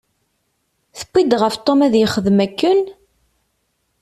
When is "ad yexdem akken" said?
1.85-2.79